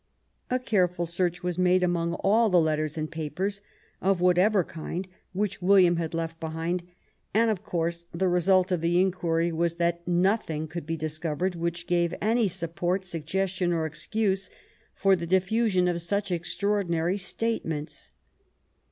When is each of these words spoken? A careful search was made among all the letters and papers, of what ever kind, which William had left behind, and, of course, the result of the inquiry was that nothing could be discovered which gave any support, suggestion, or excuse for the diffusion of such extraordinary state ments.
A 0.49 0.57
careful 0.57 1.05
search 1.05 1.43
was 1.43 1.59
made 1.59 1.83
among 1.83 2.15
all 2.15 2.49
the 2.49 2.59
letters 2.59 2.97
and 2.97 3.11
papers, 3.11 3.61
of 4.01 4.19
what 4.19 4.39
ever 4.39 4.63
kind, 4.63 5.07
which 5.31 5.61
William 5.61 5.97
had 5.97 6.15
left 6.15 6.39
behind, 6.39 6.81
and, 7.35 7.51
of 7.51 7.61
course, 7.63 8.05
the 8.11 8.27
result 8.27 8.71
of 8.71 8.81
the 8.81 8.99
inquiry 8.99 9.51
was 9.51 9.75
that 9.75 10.07
nothing 10.07 10.67
could 10.67 10.87
be 10.87 10.97
discovered 10.97 11.53
which 11.53 11.85
gave 11.85 12.15
any 12.19 12.47
support, 12.47 13.05
suggestion, 13.05 13.71
or 13.71 13.85
excuse 13.85 14.49
for 14.95 15.15
the 15.15 15.27
diffusion 15.27 15.87
of 15.87 16.01
such 16.01 16.31
extraordinary 16.31 17.15
state 17.19 17.63
ments. 17.63 18.11